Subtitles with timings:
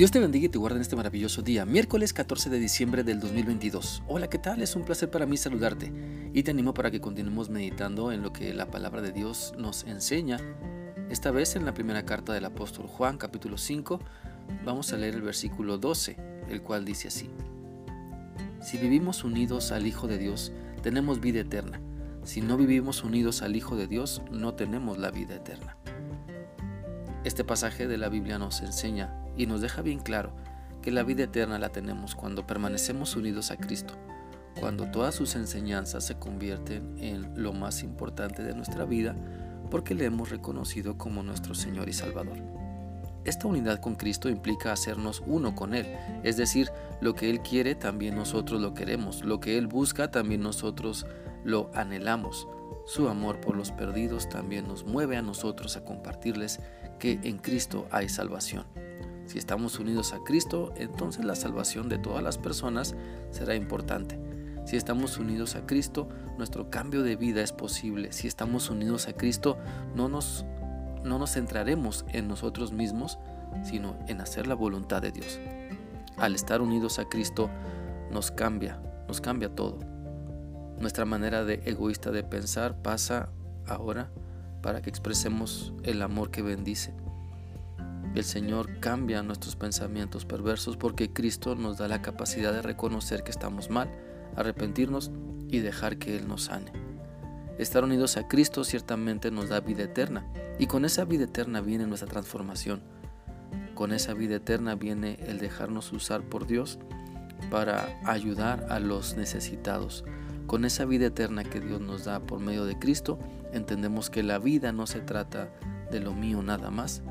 [0.00, 3.20] Dios te bendiga y te guarde en este maravilloso día, miércoles 14 de diciembre del
[3.20, 4.02] 2022.
[4.08, 4.62] Hola, ¿qué tal?
[4.62, 5.92] Es un placer para mí saludarte
[6.32, 9.84] y te animo para que continuemos meditando en lo que la palabra de Dios nos
[9.84, 10.38] enseña.
[11.10, 14.00] Esta vez en la primera carta del apóstol Juan, capítulo 5,
[14.64, 16.16] vamos a leer el versículo 12,
[16.48, 17.28] el cual dice así.
[18.62, 20.50] Si vivimos unidos al Hijo de Dios,
[20.82, 21.78] tenemos vida eterna.
[22.24, 25.76] Si no vivimos unidos al Hijo de Dios, no tenemos la vida eterna.
[27.22, 30.32] Este pasaje de la Biblia nos enseña y nos deja bien claro
[30.82, 33.94] que la vida eterna la tenemos cuando permanecemos unidos a Cristo,
[34.58, 39.14] cuando todas sus enseñanzas se convierten en lo más importante de nuestra vida
[39.70, 42.38] porque le hemos reconocido como nuestro Señor y Salvador.
[43.24, 45.86] Esta unidad con Cristo implica hacernos uno con Él,
[46.22, 46.70] es decir,
[47.00, 51.06] lo que Él quiere también nosotros lo queremos, lo que Él busca también nosotros
[51.44, 52.48] lo anhelamos.
[52.86, 56.60] Su amor por los perdidos también nos mueve a nosotros a compartirles
[56.98, 58.64] que en Cristo hay salvación.
[59.30, 62.96] Si estamos unidos a Cristo, entonces la salvación de todas las personas
[63.30, 64.18] será importante.
[64.66, 68.10] Si estamos unidos a Cristo, nuestro cambio de vida es posible.
[68.10, 69.56] Si estamos unidos a Cristo,
[69.94, 70.44] no nos,
[71.04, 73.20] no nos centraremos en nosotros mismos,
[73.62, 75.38] sino en hacer la voluntad de Dios.
[76.16, 77.50] Al estar unidos a Cristo,
[78.10, 79.78] nos cambia, nos cambia todo.
[80.80, 83.28] Nuestra manera de egoísta de pensar pasa
[83.68, 84.10] ahora
[84.60, 86.92] para que expresemos el amor que bendice.
[88.14, 93.30] El Señor cambia nuestros pensamientos perversos porque Cristo nos da la capacidad de reconocer que
[93.30, 93.88] estamos mal,
[94.36, 95.12] arrepentirnos
[95.48, 96.72] y dejar que Él nos sane.
[97.58, 100.26] Estar unidos a Cristo ciertamente nos da vida eterna
[100.58, 102.82] y con esa vida eterna viene nuestra transformación.
[103.74, 106.78] Con esa vida eterna viene el dejarnos usar por Dios
[107.48, 110.04] para ayudar a los necesitados.
[110.46, 113.20] Con esa vida eterna que Dios nos da por medio de Cristo,
[113.52, 115.52] entendemos que la vida no se trata
[115.90, 117.02] de lo mío nada más,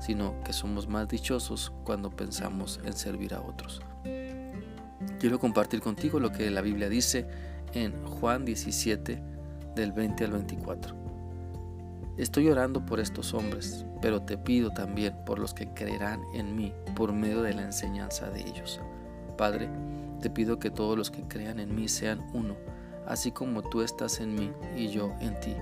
[0.00, 3.80] sino que somos más dichosos cuando pensamos en servir a otros.
[5.18, 7.26] Quiero compartir contigo lo que la Biblia dice
[7.72, 9.22] en Juan 17
[9.74, 10.94] del 20 al 24.
[12.16, 16.72] Estoy orando por estos hombres, pero te pido también por los que creerán en mí
[16.96, 18.80] por medio de la enseñanza de ellos.
[19.36, 19.68] Padre,
[20.20, 22.56] te pido que todos los que crean en mí sean uno,
[23.06, 25.54] así como tú estás en mí y yo en ti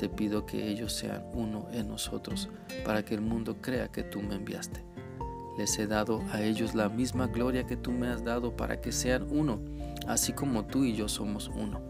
[0.00, 2.48] te pido que ellos sean uno en nosotros,
[2.86, 4.82] para que el mundo crea que tú me enviaste.
[5.58, 8.92] Les he dado a ellos la misma gloria que tú me has dado para que
[8.92, 9.60] sean uno,
[10.06, 11.82] así como tú y yo somos uno.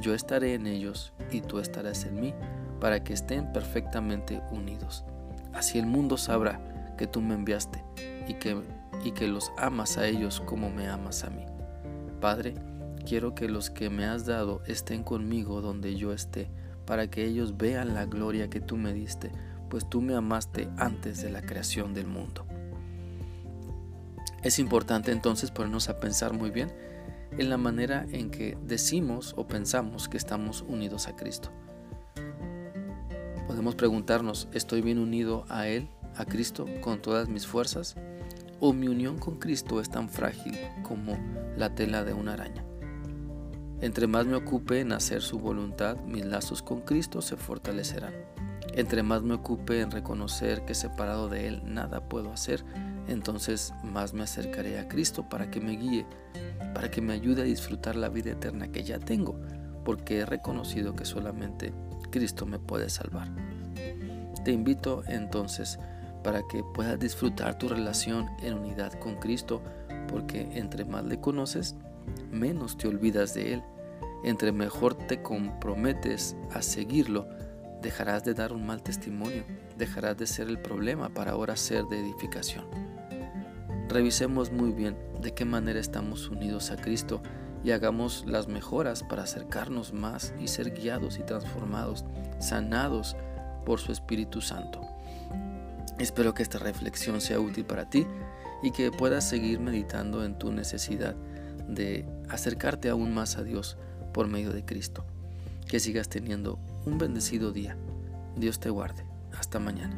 [0.00, 2.34] Yo estaré en ellos y tú estarás en mí,
[2.80, 5.04] para que estén perfectamente unidos.
[5.52, 7.84] Así el mundo sabrá que tú me enviaste
[8.28, 8.62] y que,
[9.04, 11.44] y que los amas a ellos como me amas a mí.
[12.18, 12.54] Padre,
[13.06, 16.48] quiero que los que me has dado estén conmigo donde yo esté
[16.86, 19.30] para que ellos vean la gloria que tú me diste,
[19.70, 22.44] pues tú me amaste antes de la creación del mundo.
[24.42, 26.72] Es importante entonces ponernos a pensar muy bien
[27.38, 31.50] en la manera en que decimos o pensamos que estamos unidos a Cristo.
[33.46, 37.96] Podemos preguntarnos, ¿estoy bien unido a Él, a Cristo, con todas mis fuerzas?
[38.60, 41.16] ¿O mi unión con Cristo es tan frágil como
[41.56, 42.64] la tela de una araña?
[43.82, 48.14] Entre más me ocupe en hacer su voluntad, mis lazos con Cristo se fortalecerán.
[48.74, 52.64] Entre más me ocupe en reconocer que separado de Él nada puedo hacer,
[53.08, 56.06] entonces más me acercaré a Cristo para que me guíe,
[56.74, 59.36] para que me ayude a disfrutar la vida eterna que ya tengo,
[59.84, 61.74] porque he reconocido que solamente
[62.12, 63.32] Cristo me puede salvar.
[64.44, 65.80] Te invito entonces
[66.22, 69.60] para que puedas disfrutar tu relación en unidad con Cristo,
[70.06, 71.74] porque entre más le conoces,
[72.30, 73.62] menos te olvidas de Él.
[74.24, 77.28] Entre mejor te comprometes a seguirlo,
[77.80, 79.44] dejarás de dar un mal testimonio,
[79.76, 82.66] dejarás de ser el problema para ahora ser de edificación.
[83.88, 87.22] Revisemos muy bien de qué manera estamos unidos a Cristo
[87.64, 92.04] y hagamos las mejoras para acercarnos más y ser guiados y transformados,
[92.38, 93.16] sanados
[93.64, 94.80] por su Espíritu Santo.
[95.98, 98.06] Espero que esta reflexión sea útil para ti
[98.62, 101.14] y que puedas seguir meditando en tu necesidad
[101.74, 103.76] de acercarte aún más a Dios
[104.12, 105.04] por medio de Cristo.
[105.68, 107.76] Que sigas teniendo un bendecido día.
[108.36, 109.04] Dios te guarde.
[109.32, 109.96] Hasta mañana.